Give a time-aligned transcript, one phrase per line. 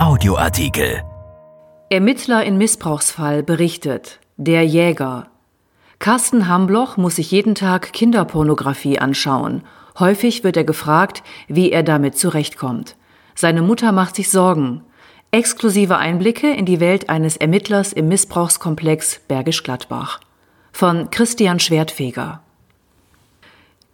[0.00, 1.02] Audioartikel.
[1.90, 4.18] Ermittler in Missbrauchsfall berichtet.
[4.38, 5.26] Der Jäger.
[5.98, 9.62] Carsten Hambloch muss sich jeden Tag Kinderpornografie anschauen.
[9.98, 12.96] Häufig wird er gefragt, wie er damit zurechtkommt.
[13.34, 14.84] Seine Mutter macht sich Sorgen.
[15.32, 20.20] Exklusive Einblicke in die Welt eines Ermittlers im Missbrauchskomplex Bergisch Gladbach.
[20.72, 22.40] Von Christian Schwertfeger.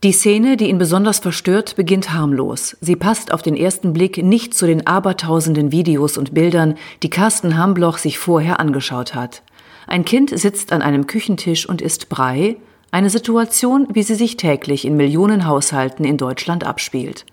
[0.06, 2.76] Die Szene, die ihn besonders verstört, beginnt harmlos.
[2.80, 7.56] Sie passt auf den ersten Blick nicht zu den abertausenden Videos und Bildern, die Carsten
[7.56, 9.42] Hambloch sich vorher angeschaut hat.
[9.88, 12.56] Ein Kind sitzt an einem Küchentisch und isst Brei,
[12.92, 17.26] eine Situation, wie sie sich täglich in Millionen Haushalten in Deutschland abspielt.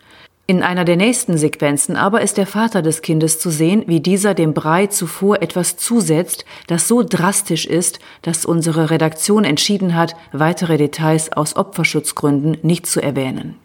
[0.45, 4.33] In einer der nächsten Sequenzen aber ist der Vater des Kindes zu sehen, wie dieser
[4.33, 10.77] dem Brei zuvor etwas zusetzt, das so drastisch ist, dass unsere Redaktion entschieden hat, weitere
[10.77, 13.55] Details aus Opferschutzgründen nicht zu erwähnen.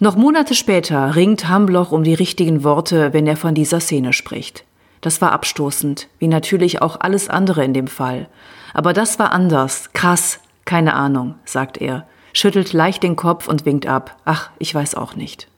[0.00, 4.64] Noch Monate später ringt Hambloch um die richtigen Worte, wenn er von dieser Szene spricht.
[5.00, 8.28] Das war abstoßend, wie natürlich auch alles andere in dem Fall.
[8.74, 12.04] Aber das war anders, krass, keine Ahnung, sagt er
[12.36, 14.14] schüttelt leicht den Kopf und winkt ab.
[14.26, 15.48] Ach, ich weiß auch nicht.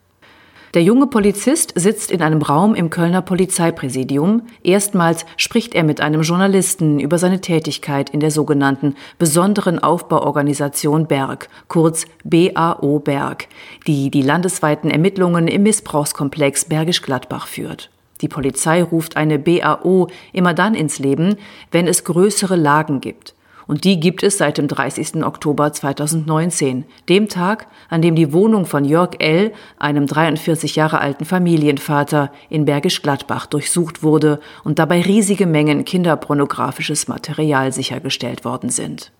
[0.75, 4.43] Der junge Polizist sitzt in einem Raum im Kölner Polizeipräsidium.
[4.62, 11.48] Erstmals spricht er mit einem Journalisten über seine Tätigkeit in der sogenannten Besonderen Aufbauorganisation Berg,
[11.67, 13.48] kurz BAO Berg,
[13.89, 17.91] die die landesweiten Ermittlungen im Missbrauchskomplex Bergisch Gladbach führt.
[18.20, 21.37] Die Polizei ruft eine BAO immer dann ins Leben,
[21.73, 23.35] wenn es größere Lagen gibt.
[23.69, 25.22] Und die gibt es seit dem 30.
[25.22, 31.27] Oktober 2019, dem Tag, an dem die Wohnung von Jörg L., einem 43 Jahre alten
[31.27, 39.12] Familienvater, in Bergisch Gladbach durchsucht wurde und dabei riesige Mengen kinderpornografisches Material sichergestellt worden sind.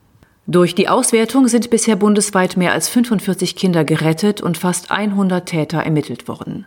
[0.47, 5.81] Durch die Auswertung sind bisher bundesweit mehr als 45 Kinder gerettet und fast 100 Täter
[5.81, 6.65] ermittelt worden.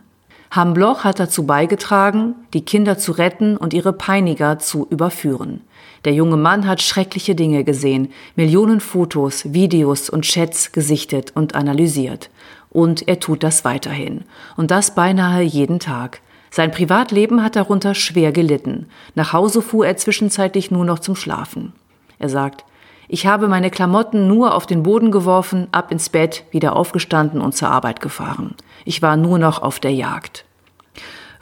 [0.52, 5.62] Hambloch hat dazu beigetragen, die Kinder zu retten und ihre Peiniger zu überführen.
[6.04, 12.28] Der junge Mann hat schreckliche Dinge gesehen, Millionen Fotos, Videos und Chats gesichtet und analysiert.
[12.68, 14.24] Und er tut das weiterhin.
[14.58, 16.20] Und das beinahe jeden Tag.
[16.50, 18.88] Sein Privatleben hat darunter schwer gelitten.
[19.14, 21.72] Nach Hause fuhr er zwischenzeitlich nur noch zum Schlafen.
[22.18, 22.66] Er sagt,
[23.12, 27.54] ich habe meine Klamotten nur auf den Boden geworfen, ab ins Bett, wieder aufgestanden und
[27.54, 28.54] zur Arbeit gefahren.
[28.86, 30.46] Ich war nur noch auf der Jagd.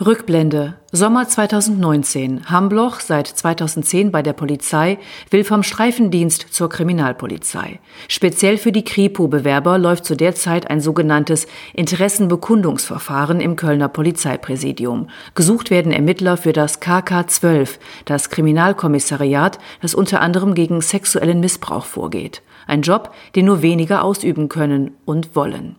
[0.05, 0.77] Rückblende.
[0.93, 2.51] Sommer 2019.
[2.51, 4.99] Hambloch, seit 2010 bei der Polizei,
[5.31, 7.81] will vom Streifendienst zur Kriminalpolizei.
[8.09, 15.11] Speziell für die Kripo-Bewerber läuft zu der Zeit ein sogenanntes Interessenbekundungsverfahren im Kölner Polizeipräsidium.
[15.35, 21.85] Gesucht werden Ermittler für das KK 12, das Kriminalkommissariat, das unter anderem gegen sexuellen Missbrauch
[21.85, 22.41] vorgeht.
[22.67, 25.77] Ein Job, den nur wenige ausüben können und wollen.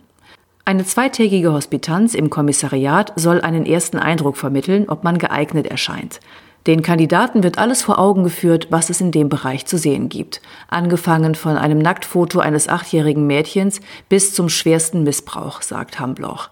[0.64, 6.20] Eine zweitägige Hospitanz im Kommissariat soll einen ersten Eindruck vermitteln, ob man geeignet erscheint.
[6.68, 10.40] Den Kandidaten wird alles vor Augen geführt, was es in dem Bereich zu sehen gibt,
[10.68, 16.50] angefangen von einem Nacktfoto eines achtjährigen Mädchens bis zum schwersten Missbrauch, sagt Hambloch.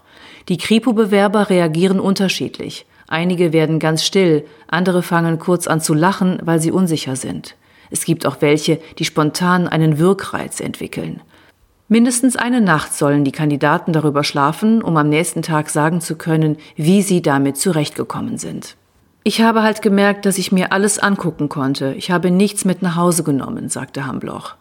[0.49, 2.87] Die Kripo-Bewerber reagieren unterschiedlich.
[3.07, 7.55] Einige werden ganz still, andere fangen kurz an zu lachen, weil sie unsicher sind.
[7.91, 11.23] Es gibt auch welche, die spontan einen Wirkreiz entwickeln.
[11.93, 16.57] Mindestens eine Nacht sollen die Kandidaten darüber schlafen, um am nächsten Tag sagen zu können,
[16.77, 18.77] wie sie damit zurechtgekommen sind.
[19.25, 21.93] Ich habe halt gemerkt, dass ich mir alles angucken konnte.
[21.95, 24.55] Ich habe nichts mit nach Hause genommen, sagte Hambloch.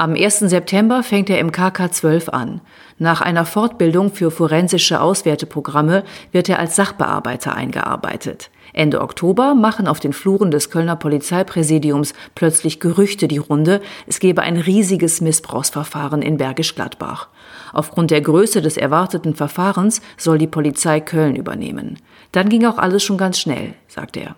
[0.00, 0.38] Am 1.
[0.38, 2.60] September fängt er im KK 12 an.
[2.98, 8.48] Nach einer Fortbildung für forensische Auswerteprogramme wird er als Sachbearbeiter eingearbeitet.
[8.72, 14.42] Ende Oktober machen auf den Fluren des Kölner Polizeipräsidiums plötzlich Gerüchte die Runde, es gebe
[14.42, 17.26] ein riesiges Missbrauchsverfahren in Bergisch Gladbach.
[17.72, 21.98] Aufgrund der Größe des erwarteten Verfahrens soll die Polizei Köln übernehmen.
[22.30, 24.36] Dann ging auch alles schon ganz schnell, sagt er.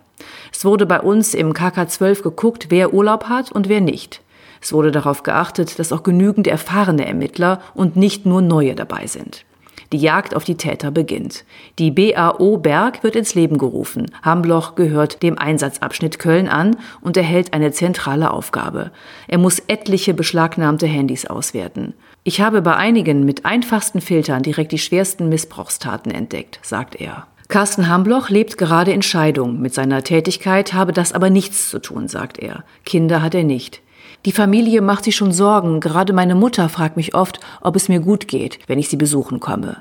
[0.51, 4.21] Es wurde bei uns im KK 12 geguckt, wer Urlaub hat und wer nicht.
[4.61, 9.45] Es wurde darauf geachtet, dass auch genügend erfahrene Ermittler und nicht nur neue dabei sind.
[9.91, 11.43] Die Jagd auf die Täter beginnt.
[11.77, 14.05] Die BAO Berg wird ins Leben gerufen.
[14.23, 18.91] Hambloch gehört dem Einsatzabschnitt Köln an und erhält eine zentrale Aufgabe.
[19.27, 21.93] Er muss etliche beschlagnahmte Handys auswerten.
[22.23, 27.27] Ich habe bei einigen mit einfachsten Filtern direkt die schwersten Missbrauchstaten entdeckt, sagt er.
[27.49, 29.59] Carsten Hambloch lebt gerade in Scheidung.
[29.59, 32.63] Mit seiner Tätigkeit habe das aber nichts zu tun, sagt er.
[32.85, 33.81] Kinder hat er nicht.
[34.25, 35.79] Die Familie macht sich schon Sorgen.
[35.79, 39.39] Gerade meine Mutter fragt mich oft, ob es mir gut geht, wenn ich sie besuchen
[39.39, 39.77] komme.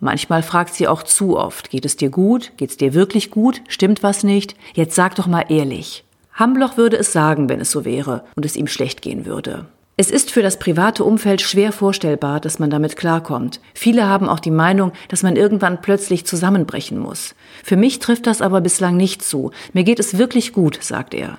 [0.00, 2.52] Manchmal fragt sie auch zu oft, geht es dir gut?
[2.56, 3.62] Geht's dir wirklich gut?
[3.66, 4.54] Stimmt was nicht?
[4.74, 6.04] Jetzt sag doch mal ehrlich.
[6.34, 9.66] Hambloch würde es sagen, wenn es so wäre und es ihm schlecht gehen würde.
[9.96, 13.60] Es ist für das private Umfeld schwer vorstellbar, dass man damit klarkommt.
[13.74, 17.34] Viele haben auch die Meinung, dass man irgendwann plötzlich zusammenbrechen muss.
[17.64, 19.50] Für mich trifft das aber bislang nicht zu.
[19.72, 21.38] Mir geht es wirklich gut, sagt er.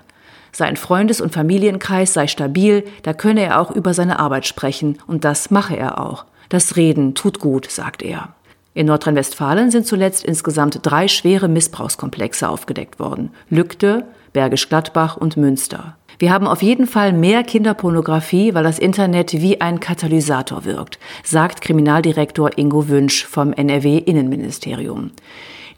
[0.51, 5.25] Sein Freundes- und Familienkreis sei stabil, da könne er auch über seine Arbeit sprechen, und
[5.25, 6.25] das mache er auch.
[6.50, 8.30] Das Reden tut gut, sagt er.
[8.74, 13.31] In Nordrhein-Westfalen sind zuletzt insgesamt drei schwere Missbrauchskomplexe aufgedeckt worden.
[13.50, 15.96] Lügde, Bergisch Gladbach und Münster.
[16.19, 21.62] Wir haben auf jeden Fall mehr Kinderpornografie, weil das Internet wie ein Katalysator wirkt, sagt
[21.62, 25.12] Kriminaldirektor Ingo Wünsch vom NRW Innenministerium.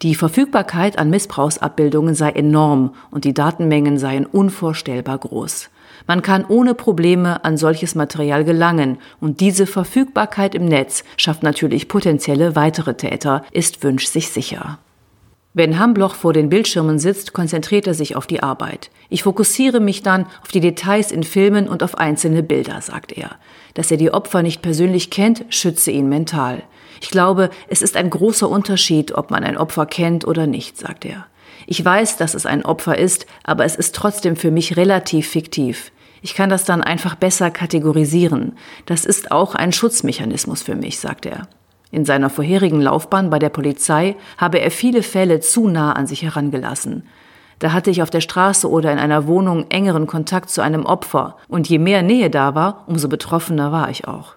[0.02, 5.70] Die Verfügbarkeit an Missbrauchsabbildungen sei enorm und die Datenmengen seien unvorstellbar groß.
[6.08, 11.88] Man kann ohne Probleme an solches Material gelangen und diese Verfügbarkeit im Netz schafft natürlich
[11.88, 14.80] potenzielle weitere Täter, ist Wünsch sich sicher.
[15.54, 18.90] Wenn Hambloch vor den Bildschirmen sitzt, konzentriert er sich auf die Arbeit.
[19.10, 23.32] Ich fokussiere mich dann auf die Details in Filmen und auf einzelne Bilder, sagt er.
[23.74, 26.64] Dass er die Opfer nicht persönlich kennt, schütze ihn mental.
[27.02, 31.04] Ich glaube, es ist ein großer Unterschied, ob man ein Opfer kennt oder nicht, sagt
[31.04, 31.26] er.
[31.66, 35.92] Ich weiß, dass es ein Opfer ist, aber es ist trotzdem für mich relativ fiktiv.
[36.22, 38.54] Ich kann das dann einfach besser kategorisieren.
[38.86, 41.48] Das ist auch ein Schutzmechanismus für mich, sagt er.
[41.90, 46.22] In seiner vorherigen Laufbahn bei der Polizei habe er viele Fälle zu nah an sich
[46.22, 47.08] herangelassen.
[47.58, 51.38] Da hatte ich auf der Straße oder in einer Wohnung engeren Kontakt zu einem Opfer,
[51.48, 54.36] und je mehr Nähe da war, umso betroffener war ich auch.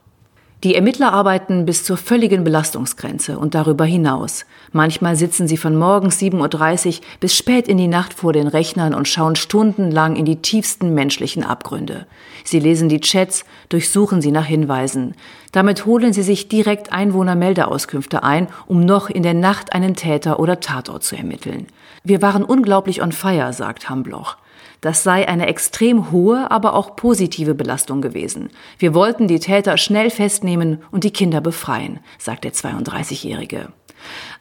[0.64, 4.46] Die Ermittler arbeiten bis zur völligen Belastungsgrenze und darüber hinaus.
[4.72, 8.94] Manchmal sitzen sie von morgens 7.30 Uhr bis spät in die Nacht vor den Rechnern
[8.94, 12.06] und schauen stundenlang in die tiefsten menschlichen Abgründe.
[12.44, 15.14] Sie lesen die Chats, durchsuchen sie nach Hinweisen.
[15.52, 20.60] Damit holen sie sich direkt Einwohnermeldeauskünfte ein, um noch in der Nacht einen Täter oder
[20.60, 21.66] Tatort zu ermitteln.
[22.04, 24.38] Wir waren unglaublich on fire, sagt Hambloch.
[24.80, 28.50] Das sei eine extrem hohe, aber auch positive Belastung gewesen.
[28.78, 33.72] Wir wollten die Täter schnell festnehmen und die Kinder befreien, sagt der 32-Jährige.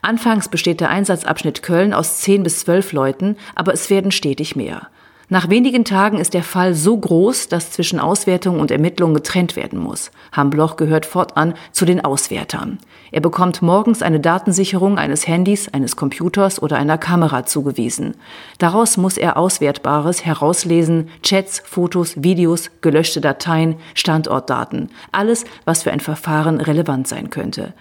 [0.01, 4.89] Anfangs besteht der Einsatzabschnitt Köln aus 10 bis 12 Leuten, aber es werden stetig mehr.
[5.29, 9.79] Nach wenigen Tagen ist der Fall so groß, dass zwischen Auswertung und Ermittlung getrennt werden
[9.79, 10.11] muss.
[10.33, 12.77] Hambloch gehört fortan zu den Auswertern.
[13.11, 18.15] Er bekommt morgens eine Datensicherung eines Handys, eines Computers oder einer Kamera zugewiesen.
[18.57, 26.01] Daraus muss er Auswertbares herauslesen, Chats, Fotos, Videos, gelöschte Dateien, Standortdaten, alles, was für ein
[26.01, 27.73] Verfahren relevant sein könnte.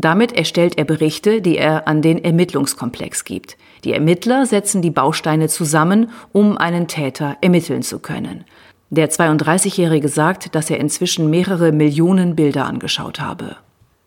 [0.00, 3.56] Damit erstellt er Berichte, die er an den Ermittlungskomplex gibt.
[3.82, 8.44] Die Ermittler setzen die Bausteine zusammen, um einen Täter ermitteln zu können.
[8.90, 13.56] Der 32-Jährige sagt, dass er inzwischen mehrere Millionen Bilder angeschaut habe.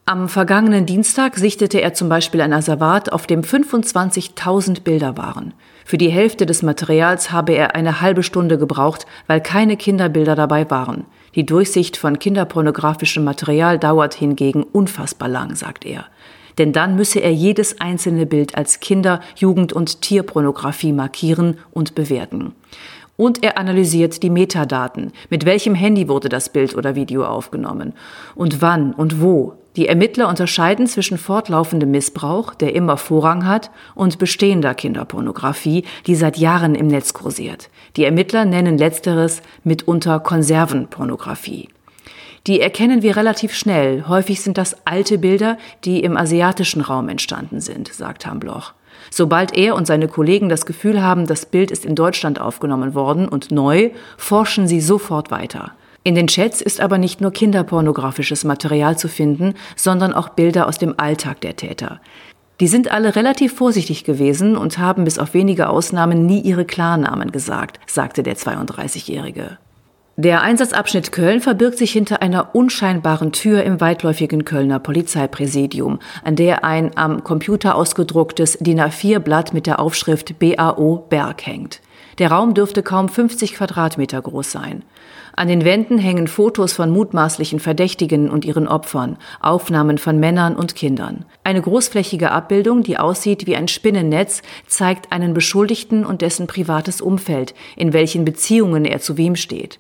[0.05, 5.53] Am vergangenen Dienstag sichtete er zum Beispiel ein Asservat, auf dem 25.000 Bilder waren.
[5.83, 10.69] Für die Hälfte des Materials habe er eine halbe Stunde gebraucht, weil keine Kinderbilder dabei
[10.71, 11.05] waren.
[11.35, 16.05] Die Durchsicht von kinderpornografischem Material dauert hingegen unfassbar lang, sagt er.
[16.57, 22.53] Denn dann müsse er jedes einzelne Bild als Kinder-, Jugend- und Tierpornografie markieren und bewerten.
[23.15, 25.11] Und er analysiert die Metadaten.
[25.29, 27.93] Mit welchem Handy wurde das Bild oder Video aufgenommen?
[28.35, 29.53] Und wann und wo?
[29.77, 36.37] Die Ermittler unterscheiden zwischen fortlaufendem Missbrauch, der immer Vorrang hat, und bestehender Kinderpornografie, die seit
[36.37, 37.69] Jahren im Netz kursiert.
[37.95, 41.69] Die Ermittler nennen letzteres mitunter Konservenpornografie.
[42.47, 44.05] Die erkennen wir relativ schnell.
[44.07, 48.73] Häufig sind das alte Bilder, die im asiatischen Raum entstanden sind, sagt Hambloch.
[49.09, 53.27] Sobald er und seine Kollegen das Gefühl haben, das Bild ist in Deutschland aufgenommen worden
[53.27, 55.71] und neu, forschen sie sofort weiter.
[56.03, 60.79] In den Chats ist aber nicht nur kinderpornografisches Material zu finden, sondern auch Bilder aus
[60.79, 62.01] dem Alltag der Täter.
[62.59, 67.31] Die sind alle relativ vorsichtig gewesen und haben bis auf wenige Ausnahmen nie ihre Klarnamen
[67.31, 69.57] gesagt, sagte der 32-Jährige.
[70.17, 76.63] Der Einsatzabschnitt Köln verbirgt sich hinter einer unscheinbaren Tür im weitläufigen Kölner Polizeipräsidium, an der
[76.63, 81.81] ein am Computer ausgedrucktes DIN A4-Blatt mit der Aufschrift BAO Berg hängt.
[82.19, 84.83] Der Raum dürfte kaum 50 Quadratmeter groß sein.
[85.35, 90.75] An den Wänden hängen Fotos von mutmaßlichen Verdächtigen und ihren Opfern, Aufnahmen von Männern und
[90.75, 91.25] Kindern.
[91.43, 97.53] Eine großflächige Abbildung, die aussieht wie ein Spinnennetz, zeigt einen Beschuldigten und dessen privates Umfeld,
[97.77, 99.79] in welchen Beziehungen er zu wem steht.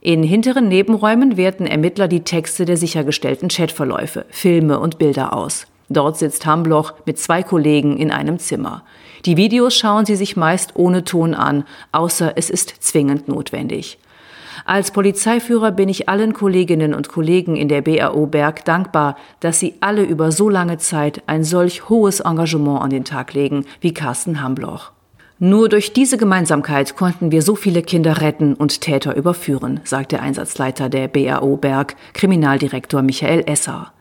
[0.00, 5.66] In hinteren Nebenräumen werten Ermittler die Texte der sichergestellten Chatverläufe, Filme und Bilder aus.
[5.88, 8.84] Dort sitzt Hambloch mit zwei Kollegen in einem Zimmer.
[9.26, 13.98] Die Videos schauen sie sich meist ohne Ton an, außer es ist zwingend notwendig.
[14.66, 19.74] Als Polizeiführer bin ich allen Kolleginnen und Kollegen in der BAO Berg dankbar, dass sie
[19.80, 24.42] alle über so lange Zeit ein solch hohes Engagement an den Tag legen wie Carsten
[24.42, 24.92] Hambloch.
[25.38, 30.22] Nur durch diese Gemeinsamkeit konnten wir so viele Kinder retten und Täter überführen, sagt der
[30.22, 33.93] Einsatzleiter der BAO Berg, Kriminaldirektor Michael Esser.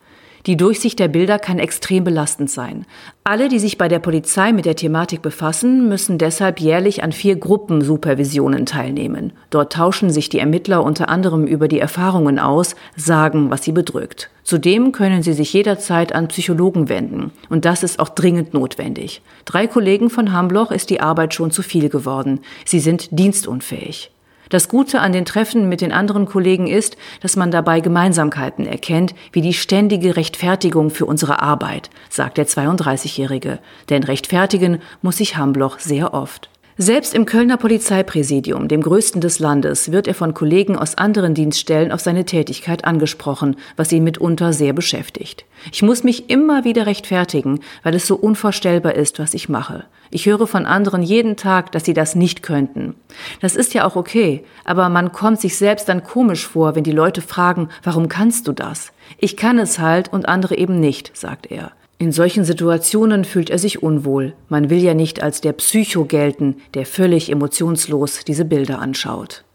[0.45, 2.85] Die Durchsicht der Bilder kann extrem belastend sein.
[3.23, 7.37] Alle, die sich bei der Polizei mit der Thematik befassen, müssen deshalb jährlich an vier
[7.37, 9.31] Gruppensupervisionen teilnehmen.
[9.51, 14.29] Dort tauschen sich die Ermittler unter anderem über die Erfahrungen aus, sagen, was sie bedrückt.
[14.43, 17.31] Zudem können sie sich jederzeit an Psychologen wenden.
[17.49, 19.21] Und das ist auch dringend notwendig.
[19.45, 22.41] Drei Kollegen von Hambloch ist die Arbeit schon zu viel geworden.
[22.65, 24.11] Sie sind dienstunfähig.
[24.49, 29.15] Das Gute an den Treffen mit den anderen Kollegen ist, dass man dabei Gemeinsamkeiten erkennt,
[29.31, 33.59] wie die ständige Rechtfertigung für unsere Arbeit, sagt der 32-Jährige.
[33.89, 36.49] Denn rechtfertigen muss sich Hambloch sehr oft.
[36.77, 41.91] Selbst im Kölner Polizeipräsidium, dem größten des Landes, wird er von Kollegen aus anderen Dienststellen
[41.91, 45.45] auf seine Tätigkeit angesprochen, was ihn mitunter sehr beschäftigt.
[45.71, 49.85] Ich muss mich immer wieder rechtfertigen, weil es so unvorstellbar ist, was ich mache.
[50.09, 52.95] Ich höre von anderen jeden Tag, dass sie das nicht könnten.
[53.39, 56.91] Das ist ja auch okay, aber man kommt sich selbst dann komisch vor, wenn die
[56.91, 58.91] Leute fragen, warum kannst du das?
[59.19, 61.71] Ich kann es halt und andere eben nicht, sagt er.
[62.03, 64.33] In solchen Situationen fühlt er sich unwohl.
[64.49, 69.45] Man will ja nicht als der Psycho gelten, der völlig emotionslos diese Bilder anschaut.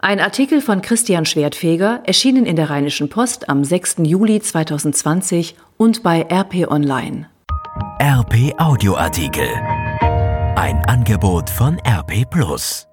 [0.00, 3.98] Ein Artikel von Christian Schwertfeger, erschienen in der Rheinischen Post am 6.
[3.98, 7.28] Juli 2020 und bei RP Online.
[8.02, 9.48] RP Audioartikel.
[10.56, 12.87] Ein Angebot von RP Plus.